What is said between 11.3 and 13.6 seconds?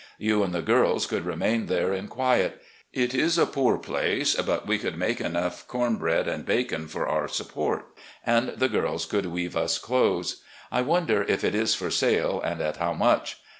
it is for sale and at how much.